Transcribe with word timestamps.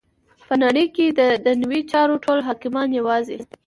په 0.47 0.53
نړی 0.63 0.85
کی 0.95 1.05
چی 1.11 1.15
ددنیوی 1.17 1.81
چارو 1.91 2.15
ټول 2.25 2.39
حاکمان 2.47 2.87
یواځی 2.99 3.37